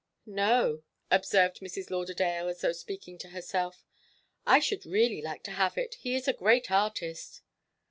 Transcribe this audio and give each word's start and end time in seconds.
"No," 0.25 0.81
observed 1.11 1.59
Mrs. 1.59 1.91
Lauderdale 1.91 2.47
as 2.47 2.61
though 2.61 2.71
speaking 2.71 3.19
to 3.19 3.29
herself. 3.29 3.85
"I 4.47 4.57
should 4.57 4.83
really 4.83 5.21
like 5.21 5.43
to 5.43 5.51
have 5.51 5.77
it. 5.77 5.93
He 5.99 6.15
is 6.15 6.27
a 6.27 6.33
great 6.33 6.71
artist." 6.71 7.43